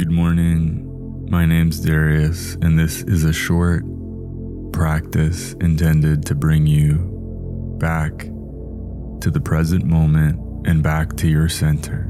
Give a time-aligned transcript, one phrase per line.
[0.00, 1.28] Good morning.
[1.28, 3.84] My name's Darius, and this is a short
[4.72, 8.20] practice intended to bring you back
[9.20, 12.08] to the present moment and back to your center.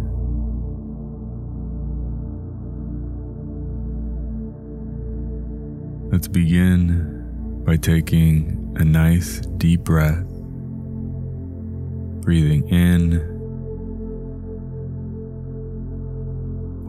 [6.12, 10.28] Let's begin by taking a nice deep breath,
[12.22, 13.29] breathing in,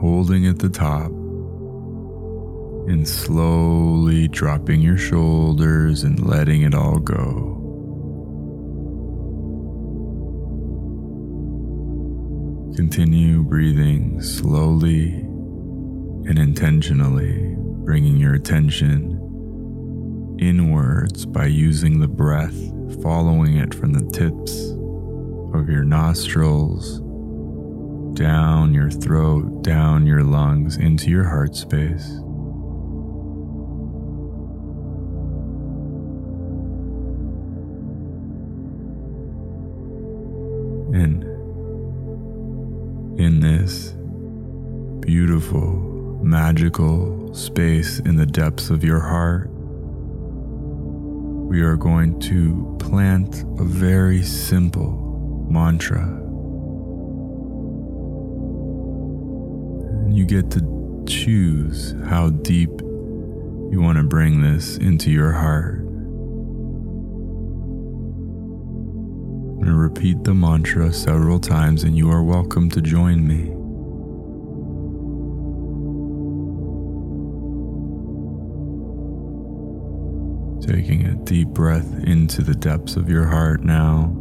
[0.01, 1.11] holding at the top,
[2.89, 7.59] and slowly dropping your shoulders and letting it all go.
[12.75, 15.11] Continue breathing slowly
[16.27, 19.20] and intentionally bringing your attention
[20.39, 22.57] inwards by using the breath,
[23.03, 24.71] following it from the tips
[25.53, 27.01] of your nostrils,
[28.13, 32.07] down your throat, down your lungs, into your heart space.
[40.93, 41.23] And
[43.20, 43.93] in this
[45.05, 49.49] beautiful magical space in the depths of your heart,
[51.49, 56.30] we are going to plant a very simple mantra.
[60.15, 62.70] You get to choose how deep
[63.71, 65.79] you want to bring this into your heart.
[69.50, 73.56] I'm going to repeat the mantra several times, and you are welcome to join me.
[80.67, 84.20] Taking a deep breath into the depths of your heart now.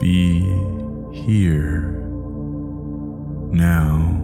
[0.00, 0.40] Be
[1.12, 1.82] here
[3.52, 4.16] now.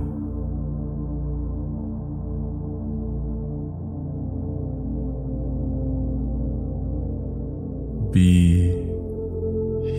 [8.10, 8.70] Be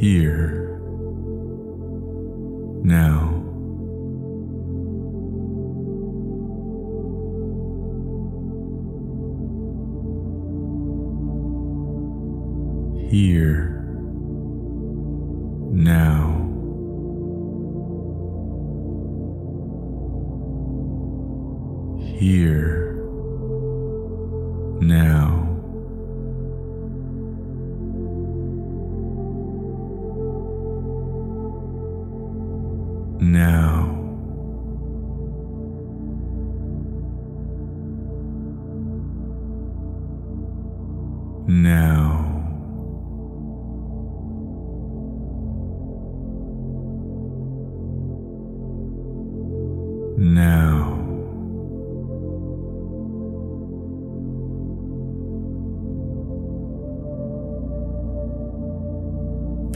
[0.02, 0.80] here
[2.84, 3.36] now.
[13.12, 13.77] Here
[15.78, 16.34] now.
[22.18, 22.96] Here
[24.82, 25.44] now.
[33.20, 33.94] now.
[41.48, 42.27] Now.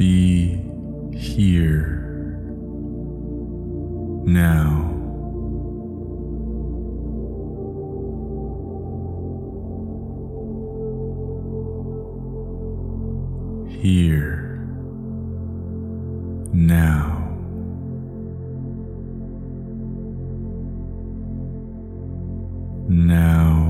[0.02, 0.58] Be
[1.16, 2.02] here
[4.26, 4.88] now.
[13.70, 14.66] Here
[16.52, 17.38] now.
[22.90, 23.61] Now.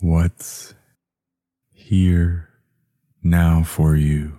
[0.00, 0.74] What's
[1.72, 2.50] here
[3.20, 4.38] now for you?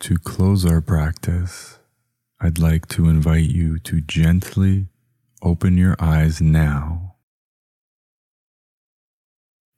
[0.00, 1.78] To close our practice,
[2.40, 4.88] I'd like to invite you to gently
[5.42, 7.16] open your eyes now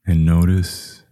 [0.06, 1.02] and notice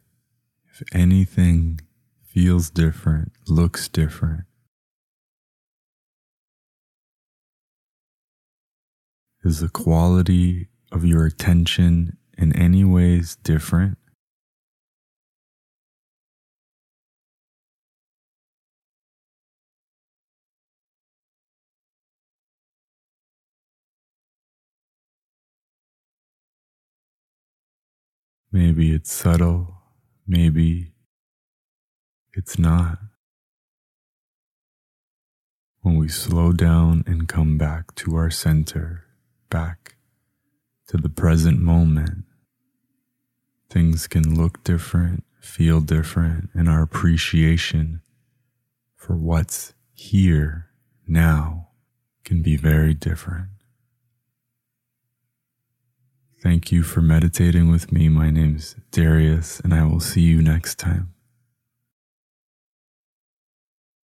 [0.72, 1.80] if anything
[2.22, 4.44] feels different, looks different.
[9.42, 13.96] Is the quality of your attention in any ways different?
[28.52, 29.76] Maybe it's subtle,
[30.26, 30.92] maybe
[32.34, 32.98] it's not.
[35.80, 39.06] When we slow down and come back to our center,
[39.50, 39.96] back
[40.88, 42.24] to the present moment,
[43.68, 48.00] things can look different, feel different, and our appreciation
[48.96, 50.70] for what's here
[51.06, 51.68] now
[52.24, 53.48] can be very different.
[56.42, 58.08] Thank you for meditating with me.
[58.08, 61.12] My name's Darius, and I will see you next time.